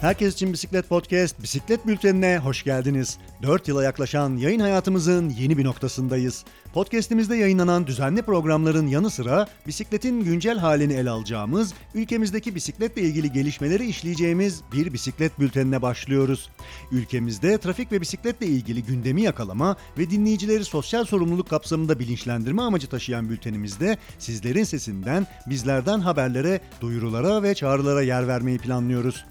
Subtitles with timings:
[0.00, 3.18] Herkes için Bisiklet Podcast, Bisiklet Bülteni'ne hoş geldiniz.
[3.42, 6.44] 4 yıla yaklaşan yayın hayatımızın yeni bir noktasındayız.
[6.74, 13.86] Podcast'imizde yayınlanan düzenli programların yanı sıra bisikletin güncel halini ele alacağımız, ülkemizdeki bisikletle ilgili gelişmeleri
[13.86, 16.50] işleyeceğimiz bir bisiklet bültenine başlıyoruz.
[16.92, 23.28] Ülkemizde trafik ve bisikletle ilgili gündemi yakalama ve dinleyicileri sosyal sorumluluk kapsamında bilinçlendirme amacı taşıyan
[23.28, 29.24] bültenimizde sizlerin sesinden, bizlerden haberlere, duyurulara ve çağrılara yer vermeyi planlıyoruz.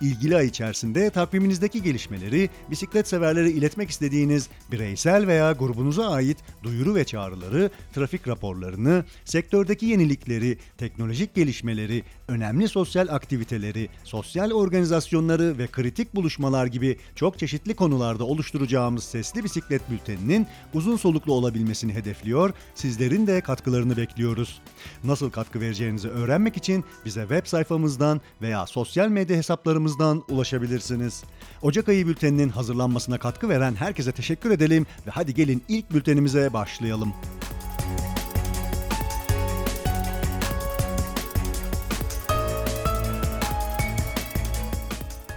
[0.00, 7.04] İlgili ay içerisinde takviminizdeki gelişmeleri, bisiklet severlere iletmek istediğiniz bireysel veya grubunuza ait duyuru ve
[7.04, 16.66] çağrıları, trafik raporlarını, sektördeki yenilikleri, teknolojik gelişmeleri, önemli sosyal aktiviteleri, sosyal organizasyonları ve kritik buluşmalar
[16.66, 23.96] gibi çok çeşitli konularda oluşturacağımız sesli bisiklet bülteninin uzun soluklu olabilmesini hedefliyor, sizlerin de katkılarını
[23.96, 24.60] bekliyoruz.
[25.04, 29.85] Nasıl katkı vereceğinizi öğrenmek için bize web sayfamızdan veya sosyal medya hesaplarımızdan
[30.28, 31.24] ulaşabilirsiniz.
[31.62, 37.14] Ocak ayı bülteninin hazırlanmasına katkı veren herkese teşekkür edelim ve hadi gelin ilk bültenimize başlayalım.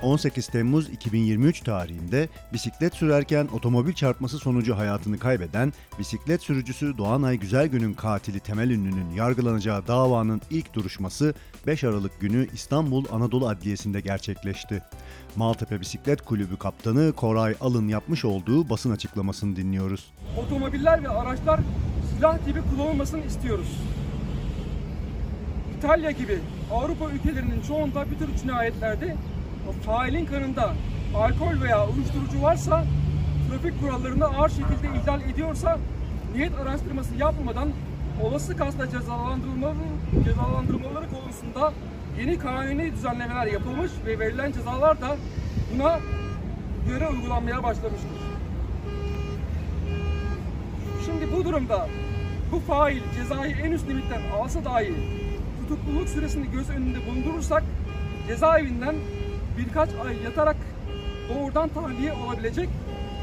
[0.03, 7.93] 18 Temmuz 2023 tarihinde bisiklet sürerken otomobil çarpması sonucu hayatını kaybeden bisiklet sürücüsü Doğanay Güzelgün'ün
[7.93, 11.33] katili Temel Ünlü'nün yargılanacağı davanın ilk duruşması
[11.67, 14.83] 5 Aralık günü İstanbul Anadolu Adliyesi'nde gerçekleşti.
[15.35, 20.11] Maltepe Bisiklet Kulübü Kaptanı Koray Alın yapmış olduğu basın açıklamasını dinliyoruz.
[20.37, 21.59] Otomobiller ve araçlar
[22.15, 23.67] silah gibi kullanılmasını istiyoruz.
[25.77, 26.39] İtalya gibi
[26.71, 29.15] Avrupa ülkelerinin çoğunda bir tür cinayetlerde
[29.71, 30.73] failin kanında
[31.15, 32.83] alkol veya uyuşturucu varsa
[33.49, 35.77] trafik kurallarını ağır şekilde ihlal ediyorsa
[36.35, 37.69] niyet araştırması yapmadan
[38.23, 39.75] olası kasla cezalandırılmaları,
[40.25, 41.73] cezalandırılmaları konusunda
[42.19, 45.17] yeni kanuni düzenlemeler yapılmış ve verilen cezalar da
[45.73, 45.99] buna
[46.87, 48.09] göre uygulanmaya başlamıştır.
[51.05, 51.87] Şimdi bu durumda
[52.51, 54.93] bu fail cezayı en üst limitten alsa dahi
[55.61, 57.63] tutukluluk süresini göz önünde bulundurursak
[58.27, 58.95] cezaevinden
[59.59, 60.55] birkaç ay yatarak
[61.29, 62.69] doğrudan tahliye olabilecek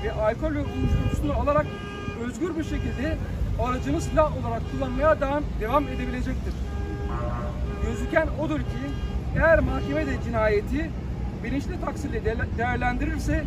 [0.04, 1.66] ve alkol ve uyuşturucusunu alarak
[2.24, 3.16] özgür bir şekilde
[3.62, 6.54] aracını silah olarak kullanmaya devam, devam edebilecektir.
[7.86, 8.82] Gözüken odur ki
[9.36, 10.90] eğer mahkeme de cinayeti
[11.44, 12.22] bilinçli taksirle
[12.58, 13.44] değerlendirirse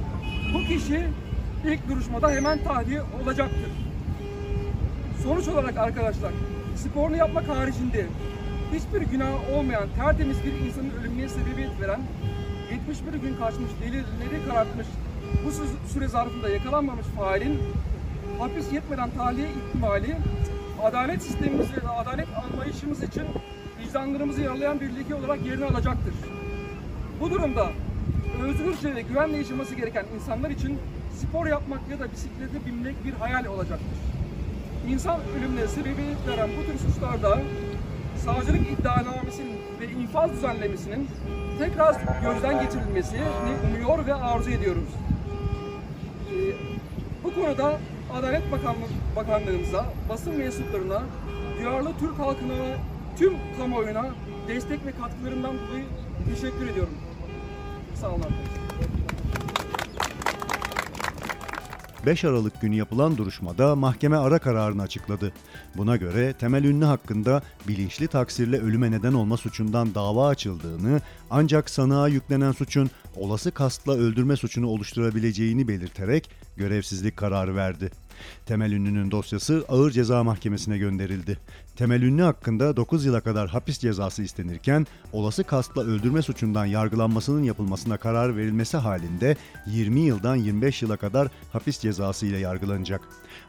[0.53, 1.07] bu kişi
[1.66, 3.72] ilk duruşmada hemen tahliye olacaktır.
[5.23, 6.31] Sonuç olarak arkadaşlar
[6.75, 8.05] sporunu yapmak haricinde
[8.73, 11.99] hiçbir günah olmayan tertemiz bir insanın ölümüne sebebiyet veren
[12.89, 14.88] 71 gün kaçmış, delilleri karartmış,
[15.45, 15.51] bu
[15.94, 17.59] süre zarfında yakalanmamış failin
[18.39, 20.17] hapis yetmeden tahliye ihtimali
[20.83, 23.23] adalet sistemimiz ve adalet anlayışımız için
[23.79, 26.13] vicdanlarımızı yaralayan bir leke olarak yerini alacaktır.
[27.22, 27.69] Bu durumda
[28.44, 30.78] özgürce ve güvenle yaşaması gereken insanlar için
[31.16, 33.97] spor yapmak ya da bisiklete binmek bir hayal olacaktır.
[34.89, 37.39] İnsan ölümüne sebebiyet veren bu tür suçlarda
[38.25, 41.07] savcılık iddianamesinin ve infaz düzenlemesinin
[41.59, 43.22] tekrar gözden geçirilmesini
[43.68, 44.90] umuyor ve arzu ediyoruz.
[46.31, 46.53] Ee,
[47.24, 47.78] bu konuda
[48.13, 51.03] Adalet Bakanlığı, Bakanlığımıza, basın mensuplarına,
[51.58, 52.75] duyarlı Türk halkına ve
[53.18, 54.06] tüm kamuoyuna
[54.47, 55.85] destek ve katkılarından dolayı
[56.35, 56.94] teşekkür ediyorum.
[57.96, 58.48] Sağ olun
[62.09, 65.34] 5 Aralık günü yapılan duruşmada mahkeme ara kararını açıkladı.
[65.78, 72.08] Buna göre Temel Ünlü hakkında bilinçli taksirle ölüme neden olma suçundan dava açıldığını ancak sanığa
[72.08, 77.92] yüklenen suçun olası kastla öldürme suçunu oluşturabileceğini belirterek görevsizlik kararı verdi.
[78.46, 81.38] Temel Ünlü'nün dosyası Ağır Ceza Mahkemesi'ne gönderildi.
[81.75, 87.97] Temel Ünlü hakkında 9 yıla kadar hapis cezası istenirken olası kastla öldürme suçundan yargılanmasının yapılmasına
[87.97, 89.35] karar verilmesi halinde
[89.68, 93.02] 20 yıldan 25 yıla kadar hapis cezası ile yargılanacak.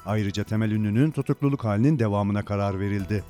[0.07, 3.25] Ayrıca Temel Ünlü'nün tutukluluk halinin devamına karar verildi.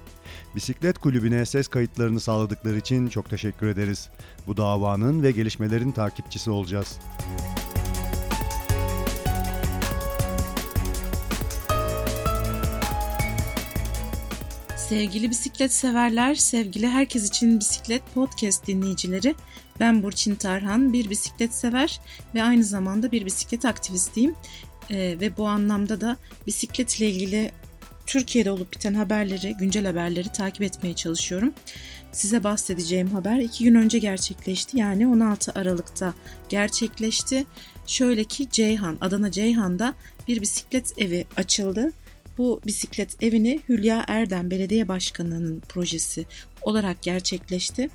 [0.55, 4.09] Bisiklet kulübüne ses kayıtlarını sağladıkları için çok teşekkür ederiz.
[4.47, 6.99] Bu davanın ve gelişmelerin takipçisi olacağız.
[14.91, 19.35] Sevgili bisiklet severler, sevgili herkes için bisiklet podcast dinleyicileri.
[19.81, 22.01] Ben Burçin Tarhan, bir bisiklet sever
[22.35, 24.35] ve aynı zamanda bir bisiklet aktivistiyim.
[24.91, 26.17] Ee, ve bu anlamda da
[26.47, 27.53] bisiklet ile ilgili
[28.07, 31.53] Türkiye'de olup biten haberleri, güncel haberleri takip etmeye çalışıyorum.
[32.13, 34.79] Size bahsedeceğim haber iki gün önce gerçekleşti.
[34.79, 36.15] Yani 16 Aralık'ta
[36.49, 37.47] gerçekleşti.
[37.87, 39.95] Şöyle ki Ceyhan, Adana Ceyhan'da
[40.29, 41.93] bir bisiklet evi açıldı
[42.41, 46.27] bu bisiklet evini Hülya Erdem Belediye Başkanı'nın projesi
[46.63, 47.89] olarak gerçekleşti.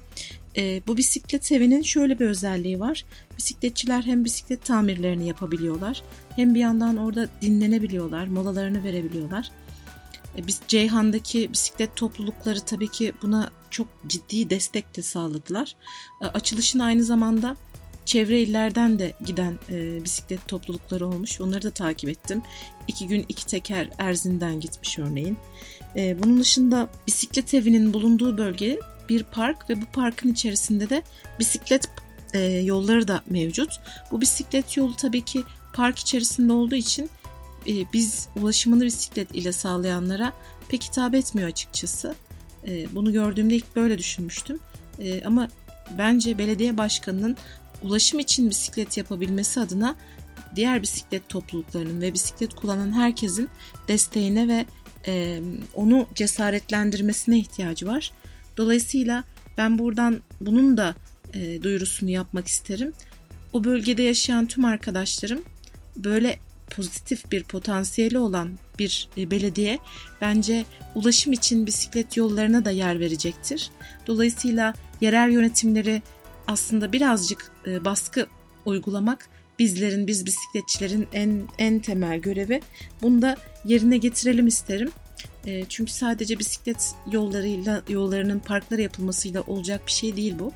[0.57, 3.05] E, bu bisiklet evinin şöyle bir özelliği var.
[3.37, 6.03] Bisikletçiler hem bisiklet tamirlerini yapabiliyorlar
[6.35, 9.51] hem bir yandan orada dinlenebiliyorlar, molalarını verebiliyorlar.
[10.37, 15.75] E, biz Ceyhan'daki bisiklet toplulukları tabii ki buna çok ciddi destek de sağladılar.
[16.21, 17.55] E, açılışın aynı zamanda
[18.05, 21.41] çevre illerden de giden e, bisiklet toplulukları olmuş.
[21.41, 22.41] Onları da takip ettim.
[22.87, 25.37] İki gün iki teker Erzin'den gitmiş örneğin.
[25.95, 28.79] E, bunun dışında bisiklet evinin bulunduğu bölge
[29.09, 31.03] bir park ve bu parkın içerisinde de
[31.39, 31.89] bisiklet
[32.33, 33.79] e, yolları da mevcut.
[34.11, 35.43] Bu bisiklet yolu tabii ki
[35.73, 37.09] park içerisinde olduğu için
[37.67, 40.33] e, biz ulaşımını bisiklet ile sağlayanlara
[40.69, 42.15] pek hitap etmiyor açıkçası.
[42.67, 44.59] E, bunu gördüğümde ilk böyle düşünmüştüm.
[44.99, 45.47] E, ama
[45.97, 47.37] bence belediye başkanının
[47.83, 49.95] ulaşım için bisiklet yapabilmesi adına
[50.55, 53.49] diğer bisiklet topluluklarının ve bisiklet kullanan herkesin
[53.87, 54.65] desteğine ve
[55.07, 55.41] e,
[55.73, 58.11] onu cesaretlendirmesine ihtiyacı var.
[58.57, 59.23] Dolayısıyla
[59.57, 60.95] ben buradan bunun da
[61.33, 62.93] e, duyurusunu yapmak isterim.
[63.53, 65.41] O bölgede yaşayan tüm arkadaşlarım
[65.97, 66.39] böyle
[66.69, 68.49] pozitif bir potansiyeli olan
[68.79, 69.79] bir e, belediye
[70.21, 73.69] bence ulaşım için bisiklet yollarına da yer verecektir.
[74.07, 76.01] Dolayısıyla yerel yönetimleri
[76.47, 78.27] aslında birazcık e, baskı
[78.65, 82.61] uygulamak bizlerin, biz bisikletçilerin en en temel görevi.
[83.01, 84.91] Bunu da yerine getirelim isterim.
[85.45, 90.51] E, çünkü sadece bisiklet yollarıyla yollarının parklara yapılmasıyla olacak bir şey değil bu.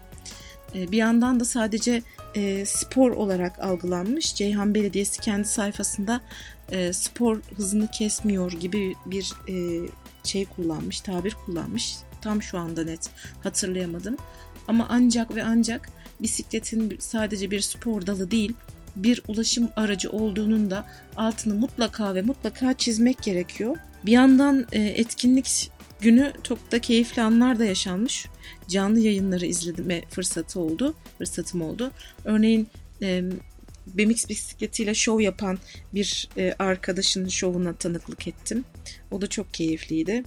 [0.76, 2.02] E, bir yandan da sadece
[2.66, 4.36] spor olarak algılanmış.
[4.36, 6.22] Ceyhan Belediyesi kendi sayfasında
[6.92, 9.34] spor hızını kesmiyor gibi bir
[10.24, 11.96] şey kullanmış, tabir kullanmış.
[12.22, 13.10] Tam şu anda net
[13.44, 14.18] hatırlayamadım.
[14.70, 15.90] Ama ancak ve ancak
[16.22, 18.54] bisikletin sadece bir spor dalı değil,
[18.96, 20.86] bir ulaşım aracı olduğunun da
[21.16, 23.78] altını mutlaka ve mutlaka çizmek gerekiyor.
[24.06, 25.72] Bir yandan e, etkinlik
[26.02, 28.26] günü çok da keyifli anlar da yaşanmış.
[28.68, 31.92] Canlı yayınları izleme fırsatı oldu, fırsatım oldu.
[32.26, 32.68] Örneğin
[33.88, 35.60] BMX bisikletiyle şov yapan
[35.94, 38.66] bir e, arkadaşın şovuna tanıklık ettim.
[39.12, 40.24] O da çok keyifliydi.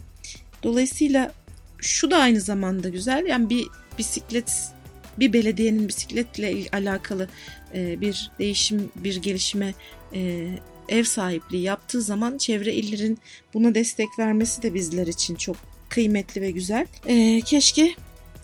[0.62, 1.32] Dolayısıyla
[1.78, 3.26] şu da aynı zamanda güzel.
[3.26, 3.66] Yani bir
[3.98, 4.72] bisiklet
[5.18, 7.28] bir belediyenin bisikletle alakalı
[7.74, 9.74] e, bir değişim, bir gelişime
[10.14, 10.48] e,
[10.88, 13.18] ev sahipliği yaptığı zaman çevre illerin
[13.54, 15.56] buna destek vermesi de bizler için çok
[15.88, 16.86] kıymetli ve güzel.
[17.06, 17.94] E, keşke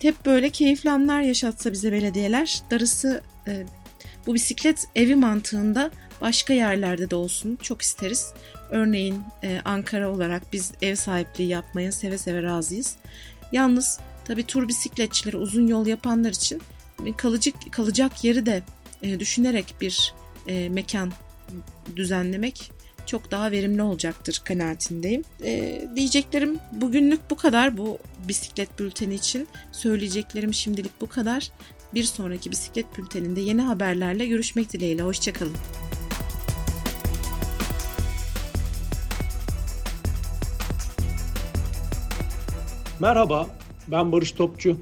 [0.01, 2.61] hep böyle keyifli anlar yaşatsa bize belediyeler.
[2.71, 3.23] Darısı
[4.27, 5.91] bu bisiklet evi mantığında
[6.21, 8.33] başka yerlerde de olsun çok isteriz.
[8.69, 9.23] Örneğin
[9.65, 12.95] Ankara olarak biz ev sahipliği yapmaya seve seve razıyız.
[13.51, 13.99] Yalnız
[14.29, 16.61] tabii tur bisikletçileri uzun yol yapanlar için
[17.17, 18.63] kalıcı kalacak yeri de
[19.01, 20.13] e, düşünerek bir
[20.47, 21.11] e, mekan
[21.95, 22.71] düzenlemek
[23.05, 25.23] çok daha verimli olacaktır kanaatindeyim.
[25.43, 27.97] E, diyeceklerim bugünlük bu kadar bu
[28.27, 29.47] bisiklet bülteni için.
[29.71, 31.51] Söyleyeceklerim şimdilik bu kadar.
[31.93, 35.03] Bir sonraki bisiklet bülteninde yeni haberlerle görüşmek dileğiyle.
[35.03, 35.55] Hoşçakalın.
[42.99, 43.58] Merhaba,
[43.91, 44.77] ben Barış Topçu.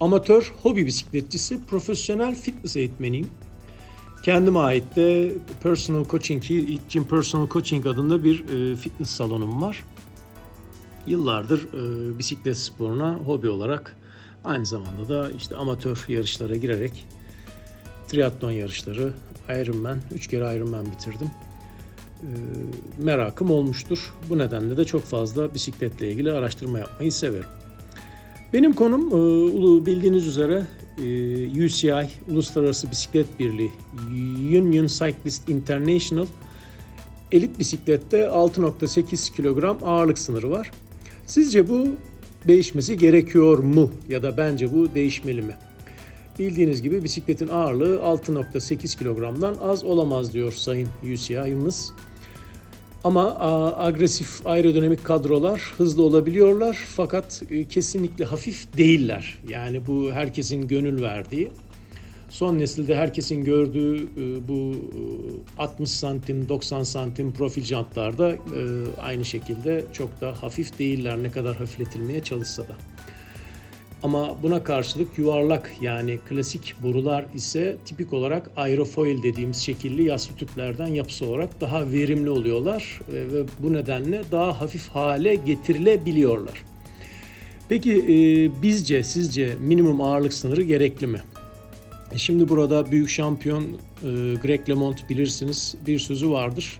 [0.00, 3.30] Amatör hobi bisikletçisi, profesyonel fitness eğitmeniyim.
[4.22, 5.32] Kendime ait de
[5.62, 6.42] Personal Coaching,
[6.90, 9.84] Gym Personal Coaching adında bir e, fitness salonum var.
[11.06, 13.96] Yıllardır e, bisiklet sporuna hobi olarak
[14.44, 17.06] aynı zamanda da işte amatör yarışlara girerek
[18.08, 19.12] triatlon yarışları,
[19.48, 21.30] Ironman, 3 kere Ironman bitirdim.
[22.22, 22.28] E,
[22.98, 24.14] merakım olmuştur.
[24.28, 27.48] Bu nedenle de çok fazla bisikletle ilgili araştırma yapmayı severim.
[28.52, 30.66] Benim konum e, bildiğiniz üzere
[30.98, 33.70] e, UCI Uluslararası Bisiklet Birliği
[34.58, 36.26] Union Cyclist International
[37.32, 40.70] elit bisiklette 6.8 kilogram ağırlık sınırı var.
[41.26, 41.86] Sizce bu
[42.48, 45.54] değişmesi gerekiyor mu ya da bence bu değişmeli mi?
[46.38, 51.92] Bildiğiniz gibi bisikletin ağırlığı 6.8 kilogramdan az olamaz diyor Sayın UCI'miz.
[53.04, 53.36] Ama
[53.76, 59.38] agresif aerodinamik kadrolar hızlı olabiliyorlar fakat e, kesinlikle hafif değiller.
[59.48, 61.50] Yani bu herkesin gönül verdiği.
[62.30, 64.74] Son nesilde herkesin gördüğü e, bu
[65.58, 68.36] 60 e, santim 90 santim profil jantlarda
[69.02, 72.76] aynı şekilde çok da hafif değiller ne kadar hafifletilmeye çalışsa da.
[74.02, 80.86] Ama buna karşılık yuvarlak yani klasik borular ise tipik olarak aerofoil dediğimiz şekilli yassı tüplerden
[80.86, 86.62] yapısı olarak daha verimli oluyorlar ve bu nedenle daha hafif hale getirilebiliyorlar.
[87.68, 91.22] Peki e, bizce sizce minimum ağırlık sınırı gerekli mi?
[92.12, 93.68] E, şimdi burada büyük şampiyon e,
[94.42, 96.78] Greg LeMond bilirsiniz bir sözü vardır.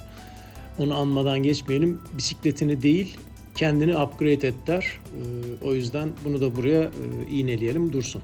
[0.78, 2.00] onu anmadan geçmeyelim.
[2.18, 3.16] Bisikletini değil,
[3.56, 4.84] kendini upgrade et der.
[4.84, 8.22] Ee, o yüzden bunu da buraya e, iğneleyelim dursun.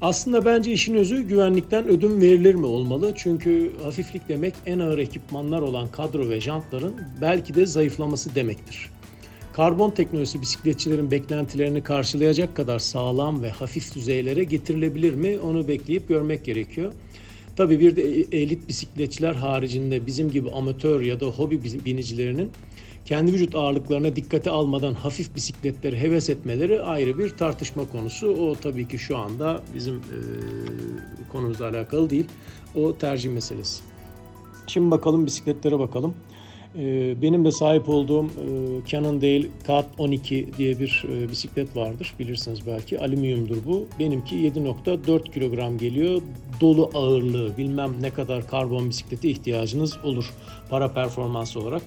[0.00, 3.12] Aslında bence işin özü güvenlikten ödün verilir mi olmalı?
[3.16, 8.90] Çünkü hafiflik demek en ağır ekipmanlar olan kadro ve jantların belki de zayıflaması demektir.
[9.52, 15.38] Karbon teknolojisi bisikletçilerin beklentilerini karşılayacak kadar sağlam ve hafif düzeylere getirilebilir mi?
[15.38, 16.92] Onu bekleyip görmek gerekiyor.
[17.56, 22.50] Tabii bir de e, elit bisikletçiler haricinde bizim gibi amatör ya da hobi binicilerinin
[23.04, 28.28] kendi vücut ağırlıklarına dikkate almadan hafif bisikletleri heves etmeleri ayrı bir tartışma konusu.
[28.28, 30.18] O tabii ki şu anda bizim e,
[31.32, 32.26] konumuzla alakalı değil.
[32.74, 33.82] O tercih meselesi.
[34.66, 36.14] Şimdi bakalım bisikletlere bakalım.
[36.78, 42.14] E, benim de sahip olduğum e, Cannondale Cat 12 diye bir e, bisiklet vardır.
[42.18, 43.00] Bilirsiniz belki.
[43.00, 43.86] Alüminyumdur bu.
[43.98, 46.22] Benimki 7.4 kilogram geliyor.
[46.60, 50.30] Dolu ağırlığı bilmem ne kadar karbon bisiklete ihtiyacınız olur
[50.70, 51.82] para performans olarak.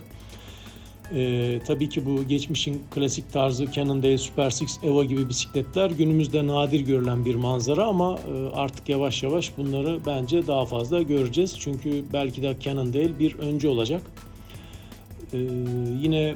[1.14, 6.80] Ee, tabii ki bu geçmişin klasik tarzı Cannondale Super Six Evo gibi bisikletler günümüzde nadir
[6.80, 11.60] görülen bir manzara ama e, artık yavaş yavaş bunları bence daha fazla göreceğiz.
[11.60, 14.02] Çünkü belki de Cannondale bir önce olacak.
[15.34, 15.38] Ee,
[16.02, 16.36] yine e,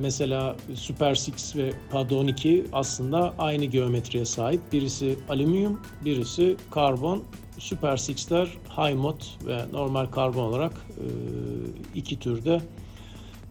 [0.00, 4.60] mesela Super Six ve Pad 12 aslında aynı geometriye sahip.
[4.72, 7.22] Birisi alüminyum, birisi karbon.
[7.58, 11.06] Super Six'ler high mod ve normal karbon olarak e,
[11.94, 12.60] iki türde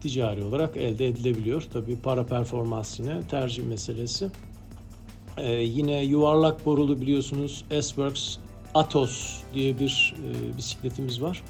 [0.02, 1.62] ticari olarak elde edilebiliyor.
[1.72, 4.30] Tabii para performans tercih meselesi.
[5.36, 8.38] Ee, yine yuvarlak borulu biliyorsunuz S-Works
[8.74, 11.42] Atos diye bir e, bisikletimiz var.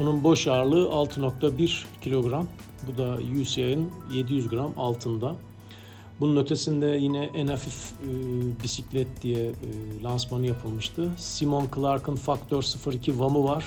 [0.00, 2.48] Onun boş ağırlığı 6.1 kilogram.
[2.86, 5.36] Bu da UCI'nin 700 gram altında.
[6.20, 8.08] Bunun ötesinde yine en hafif e,
[8.62, 9.52] bisiklet diye e,
[10.02, 11.10] lansmanı yapılmıştı.
[11.16, 13.64] Simon Clark'ın Factor 02 VAM'ı var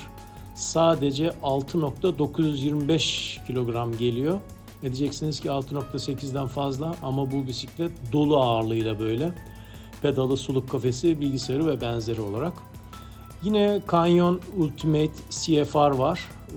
[0.62, 4.39] sadece 6.925 kilogram geliyor.
[4.84, 9.34] Ne diyeceksiniz ki 6.8'den fazla ama bu bisiklet dolu ağırlığıyla böyle.
[10.01, 12.53] Pedalı, suluk kafesi, bilgisayarı ve benzeri olarak.
[13.44, 16.30] Yine Canyon Ultimate CFR var.
[16.50, 16.53] Ee,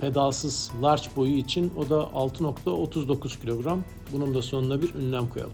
[0.00, 3.84] pedalsız large boyu için o da 6.39 kilogram.
[4.12, 5.52] Bunun da sonuna bir ünlem koyalım.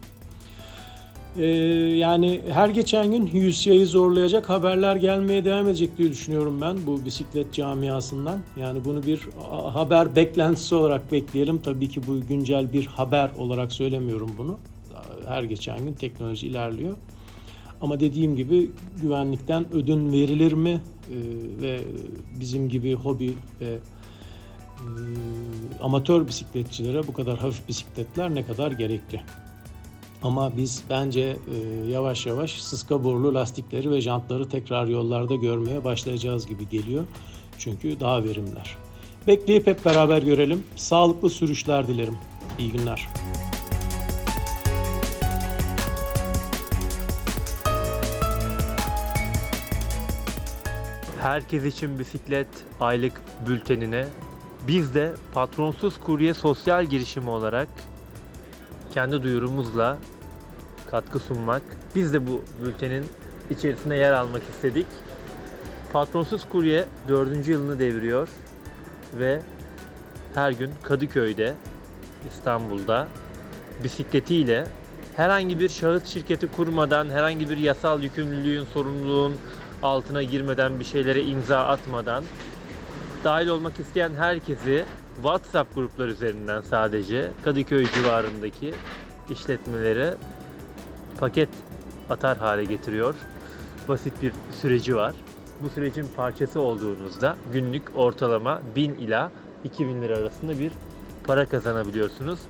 [1.38, 1.44] Ee,
[1.96, 7.54] yani her geçen gün UCI'yi zorlayacak haberler gelmeye devam edecek diye düşünüyorum ben bu bisiklet
[7.54, 8.40] camiasından.
[8.56, 9.20] Yani bunu bir
[9.72, 11.58] haber beklentisi olarak bekleyelim.
[11.58, 14.58] Tabii ki bu güncel bir haber olarak söylemiyorum bunu.
[15.26, 16.96] Her geçen gün teknoloji ilerliyor.
[17.80, 18.70] Ama dediğim gibi
[19.02, 21.14] güvenlikten ödün verilir mi ee,
[21.62, 21.80] ve
[22.40, 23.78] bizim gibi hobi ve e,
[25.82, 29.20] amatör bisikletçilere bu kadar hafif bisikletler ne kadar gerekli?
[30.22, 36.46] Ama biz bence e, yavaş yavaş sıska borulu lastikleri ve jantları tekrar yollarda görmeye başlayacağız
[36.46, 37.04] gibi geliyor.
[37.58, 38.76] Çünkü daha verimler.
[39.26, 40.64] Bekleyip hep beraber görelim.
[40.76, 42.18] Sağlıklı sürüşler dilerim.
[42.58, 43.08] İyi günler.
[51.20, 52.48] Herkes için bisiklet
[52.80, 54.06] aylık bültenine
[54.68, 57.68] biz de patronsuz kurye sosyal girişimi olarak
[58.96, 59.98] kendi duyurumuzla
[60.90, 61.62] katkı sunmak.
[61.94, 63.06] Biz de bu bültenin
[63.50, 64.86] içerisinde yer almak istedik.
[65.92, 67.48] Patronsuz Kurye 4.
[67.48, 68.28] yılını deviriyor
[69.14, 69.42] ve
[70.34, 71.54] her gün Kadıköy'de,
[72.30, 73.08] İstanbul'da
[73.84, 74.66] bisikletiyle
[75.16, 79.36] herhangi bir şahıs şirketi kurmadan, herhangi bir yasal yükümlülüğün, sorumluluğun
[79.82, 82.24] altına girmeden, bir şeylere imza atmadan
[83.24, 84.84] dahil olmak isteyen herkesi
[85.16, 88.74] WhatsApp gruplar üzerinden sadece Kadıköy civarındaki
[89.30, 90.14] işletmelere
[91.20, 91.48] paket
[92.10, 93.14] atar hale getiriyor.
[93.88, 95.14] Basit bir süreci var.
[95.62, 99.30] Bu sürecin parçası olduğunuzda günlük ortalama 1000 ila
[99.64, 100.72] 2000 lira arasında bir
[101.24, 102.40] para kazanabiliyorsunuz.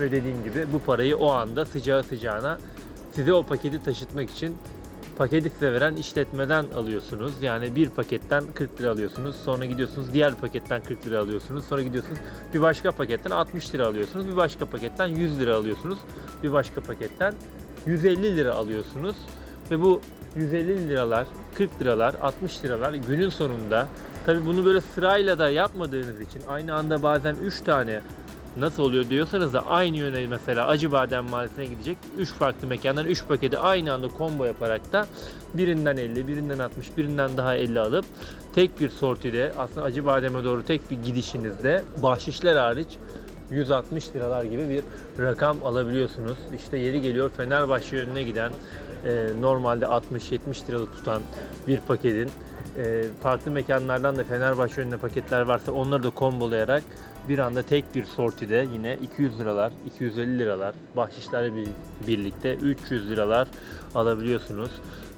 [0.00, 2.58] Ve dediğim gibi bu parayı o anda sıcağı sıcağına
[3.12, 4.56] size o paketi taşıtmak için
[5.16, 7.32] paketi size veren işletmeden alıyorsunuz.
[7.42, 9.36] Yani bir paketten 40 lira alıyorsunuz.
[9.44, 11.64] Sonra gidiyorsunuz diğer paketten 40 lira alıyorsunuz.
[11.64, 12.18] Sonra gidiyorsunuz
[12.54, 14.28] bir başka paketten 60 lira alıyorsunuz.
[14.28, 15.98] Bir başka paketten 100 lira alıyorsunuz.
[16.42, 17.34] Bir başka paketten
[17.86, 19.16] 150 lira alıyorsunuz.
[19.70, 20.00] Ve bu
[20.36, 23.88] 150 liralar, 40 liralar, 60 liralar günün sonunda
[24.26, 28.00] tabi bunu böyle sırayla da yapmadığınız için aynı anda bazen 3 tane
[28.56, 33.58] nasıl oluyor diyorsanız da aynı yöne mesela Acıbadem Mahallesi'ne gidecek 3 farklı mekandan 3 paketi
[33.58, 35.06] aynı anda combo yaparak da
[35.54, 38.04] birinden 50, birinden 60, birinden daha 50 alıp
[38.54, 42.88] tek bir sortide aslında Acıbadem'e doğru tek bir gidişinizde bahşişler hariç
[43.50, 44.82] 160 liralar gibi bir
[45.22, 46.38] rakam alabiliyorsunuz.
[46.56, 48.52] İşte yeri geliyor Fenerbahçe yönüne giden
[49.04, 51.22] e, normalde 60-70 liralık tutan
[51.66, 52.30] bir paketin
[52.78, 56.82] e, farklı mekanlardan da Fenerbahçe yönüne paketler varsa onları da kombolayarak
[57.28, 61.68] bir anda tek bir sortide yine 200 liralar, 250 liralar bahşişlerle bir-
[62.06, 63.48] birlikte 300 liralar
[63.94, 64.70] alabiliyorsunuz.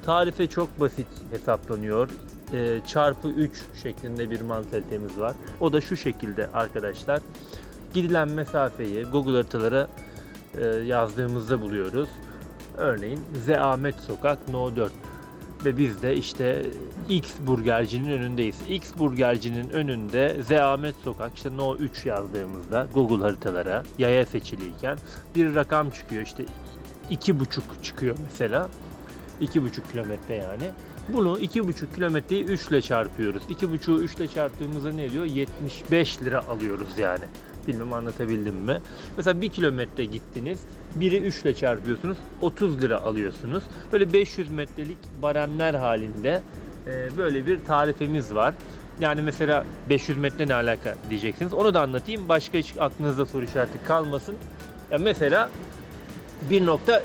[0.06, 2.08] Tarife çok basit hesaplanıyor.
[2.52, 5.34] Ee, çarpı 3 şeklinde bir mantalitemiz var.
[5.60, 7.20] O da şu şekilde arkadaşlar.
[7.94, 9.88] Gidilen mesafeyi Google haritalara
[10.58, 12.08] e, yazdığımızda buluyoruz.
[12.76, 14.92] Örneğin Zeamet Sokak No 4
[15.64, 16.66] ve biz de işte
[17.08, 18.56] X burgercinin önündeyiz.
[18.68, 24.98] X burgercinin önünde Zeamet Sokak işte No 3 yazdığımızda Google haritalara yaya seçiliyken
[25.34, 26.22] bir rakam çıkıyor.
[26.22, 26.44] İşte
[27.10, 28.68] iki buçuk çıkıyor mesela.
[29.40, 30.70] iki buçuk kilometre yani.
[31.08, 33.42] Bunu iki buçuk kilometreyi 3 ile çarpıyoruz.
[33.48, 35.24] İki buçuğu 3 ile çarptığımızda ne diyor?
[35.24, 37.24] 75 lira alıyoruz yani.
[37.68, 38.80] Bilmem anlatabildim mi?
[39.16, 40.60] Mesela 1 kilometre gittiniz.
[40.94, 42.16] Biri 3 ile çarpıyorsunuz.
[42.40, 43.64] 30 lira alıyorsunuz.
[43.92, 46.42] Böyle 500 metrelik baremler halinde
[46.87, 48.54] e, böyle bir tarifemiz var.
[49.00, 51.54] Yani mesela 500 metre ne alaka diyeceksiniz.
[51.54, 52.28] Onu da anlatayım.
[52.28, 54.34] Başka hiç aklınızda soru işareti kalmasın.
[54.90, 55.50] Ya mesela
[56.50, 57.00] 1.3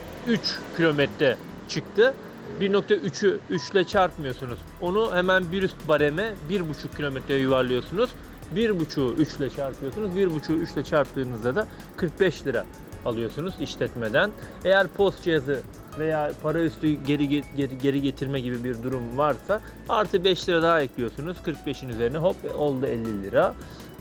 [0.77, 1.37] kilometre
[1.69, 2.13] çıktı.
[2.61, 4.59] 1.3'ü 3 ile çarpmıyorsunuz.
[4.81, 8.09] Onu hemen bir üst bareme 1.5 kilometreye yuvarlıyorsunuz.
[8.55, 10.15] 1.5'u 3 ile çarpıyorsunuz.
[10.15, 11.67] 1.5'u 3 ile çarptığınızda da
[11.97, 12.65] 45 lira
[13.05, 14.31] alıyorsunuz işletmeden.
[14.65, 15.61] Eğer post cihazı
[15.99, 20.81] veya para üstü geri, geri, geri getirme gibi bir durum varsa artı 5 lira daha
[20.81, 21.37] ekliyorsunuz.
[21.45, 23.53] 45'in üzerine hop oldu 50 lira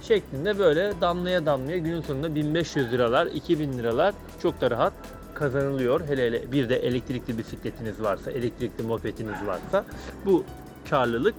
[0.03, 4.93] şeklinde böyle damlaya damlaya günün sonunda 1500 liralar, 2000 liralar çok da rahat
[5.35, 6.01] kazanılıyor.
[6.09, 9.85] Hele hele bir de elektrikli bisikletiniz varsa, elektrikli mopediniz varsa
[10.27, 10.45] bu
[10.91, 11.35] karlılık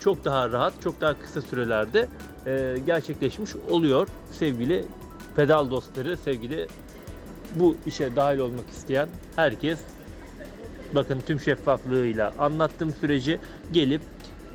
[0.00, 2.08] çok daha rahat, çok daha kısa sürelerde
[2.48, 4.84] e, gerçekleşmiş oluyor sevgili
[5.36, 6.66] pedal dostları, sevgili
[7.54, 9.78] bu işe dahil olmak isteyen herkes
[10.94, 13.40] bakın tüm şeffaflığıyla anlattığım süreci
[13.72, 14.02] gelip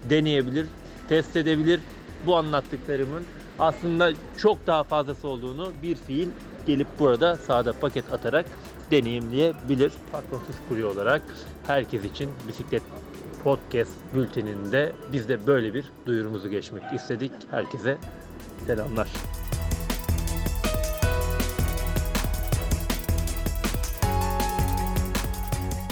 [0.10, 0.68] deneyebilir,
[1.10, 1.80] test edebilir.
[2.26, 3.24] Bu anlattıklarımın
[3.60, 6.30] aslında çok daha fazlası olduğunu bir fiil
[6.68, 8.46] gelip burada sağda paket atarak
[8.92, 9.92] deneyimleyebilir.
[10.12, 11.22] Patronsuz kurye olarak
[11.68, 12.84] herkes için bisiklet
[13.44, 17.32] podcast bülteninde biz de böyle bir duyurumuzu geçmek istedik.
[17.52, 17.98] Herkese
[18.68, 19.08] selamlar.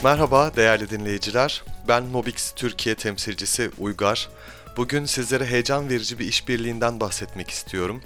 [0.04, 1.64] Merhaba değerli dinleyiciler.
[1.88, 4.30] Ben Mobix Türkiye temsilcisi Uygar.
[4.78, 8.02] Bugün sizlere heyecan verici bir işbirliğinden bahsetmek istiyorum.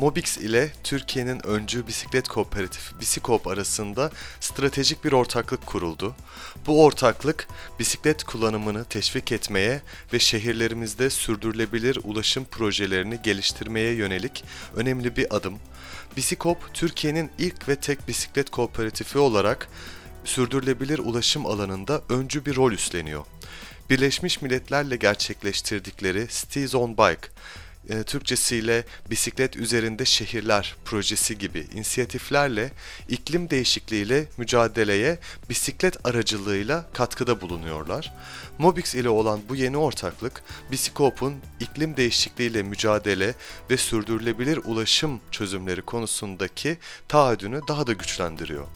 [0.00, 4.10] Mobix ile Türkiye'nin öncü bisiklet kooperatifi Bisikop arasında
[4.40, 6.14] stratejik bir ortaklık kuruldu.
[6.66, 9.82] Bu ortaklık bisiklet kullanımını teşvik etmeye
[10.12, 14.44] ve şehirlerimizde sürdürülebilir ulaşım projelerini geliştirmeye yönelik
[14.76, 15.58] önemli bir adım.
[16.16, 19.68] Bisikop, Türkiye'nin ilk ve tek bisiklet kooperatifi olarak
[20.24, 23.24] sürdürülebilir ulaşım alanında öncü bir rol üstleniyor.
[23.90, 27.28] Birleşmiş Milletler'le gerçekleştirdikleri Cities on Bike,
[27.90, 32.72] e, Türkçesiyle bisiklet üzerinde şehirler projesi gibi inisiyatiflerle
[33.08, 38.14] iklim değişikliğiyle mücadeleye bisiklet aracılığıyla katkıda bulunuyorlar.
[38.60, 43.34] Mobix ile olan bu yeni ortaklık, Bisikop'un iklim değişikliğiyle mücadele
[43.70, 48.66] ve sürdürülebilir ulaşım çözümleri konusundaki taahhüdünü daha da güçlendiriyor.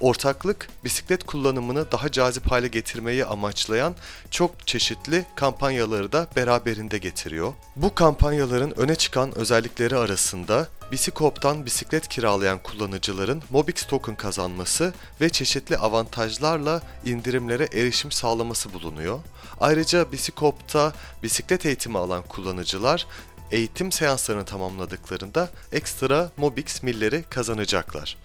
[0.00, 3.94] Ortaklık, bisiklet kullanımını daha cazip hale getirmeyi amaçlayan
[4.30, 7.52] çok çeşitli kampanyaları da beraberinde getiriyor.
[7.76, 15.76] Bu kampanyaların öne çıkan özellikleri arasında Bisikop'tan bisiklet kiralayan kullanıcıların Mobix token kazanması ve çeşitli
[15.76, 19.20] avantajlarla indirimlere erişim sağlaması bulunuyor.
[19.60, 23.06] Ayrıca Bisikop'ta bisiklet eğitimi alan kullanıcılar
[23.52, 28.16] eğitim seanslarını tamamladıklarında ekstra Mobix milleri kazanacaklar.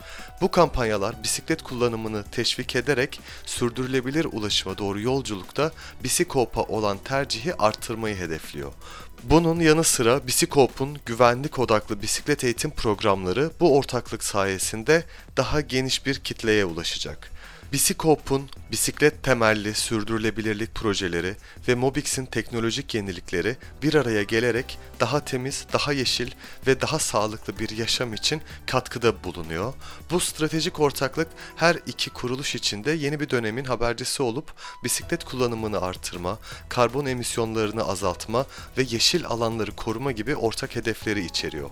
[0.42, 5.72] Bu kampanyalar bisiklet kullanımını teşvik ederek sürdürülebilir ulaşıma doğru yolculukta
[6.04, 8.74] Bisikop'a olan tercihi artırmayı hedefliyor.
[9.24, 15.04] Bunun yanı sıra Bisikop'un güvenlik odaklı bisiklet eğitim programları bu ortaklık sayesinde
[15.38, 17.32] daha geniş bir kitleye ulaşacak.
[17.74, 21.36] Bisikop'un bisiklet temelli sürdürülebilirlik projeleri
[21.68, 26.32] ve Mobix'in teknolojik yenilikleri bir araya gelerek daha temiz, daha yeşil
[26.68, 29.74] ve daha sağlıklı bir yaşam için katkıda bulunuyor.
[30.12, 34.54] Bu stratejik ortaklık her iki kuruluş içinde yeni bir dönemin habercisi olup
[34.84, 38.46] bisiklet kullanımını artırma, karbon emisyonlarını azaltma
[38.78, 41.70] ve yeşil alanları koruma gibi ortak hedefleri içeriyor.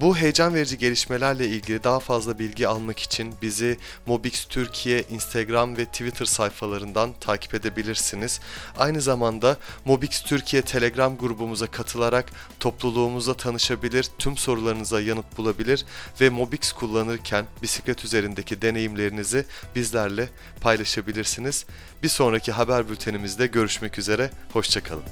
[0.00, 5.84] Bu heyecan verici gelişmelerle ilgili daha fazla bilgi almak için bizi Mobix Türkiye Instagram ve
[5.84, 8.40] Twitter sayfalarından takip edebilirsiniz.
[8.78, 15.84] Aynı zamanda Mobix Türkiye Telegram grubumuza katılarak topluluğumuzla tanışabilir, tüm sorularınıza yanıt bulabilir
[16.20, 20.28] ve Mobix kullanırken bisiklet üzerindeki deneyimlerinizi bizlerle
[20.60, 21.66] paylaşabilirsiniz.
[22.02, 25.04] Bir sonraki haber bültenimizde görüşmek üzere, hoşçakalın.